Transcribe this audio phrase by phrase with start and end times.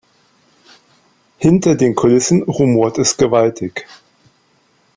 [1.37, 3.85] Hinter den Kulissen rumort es gewaltig.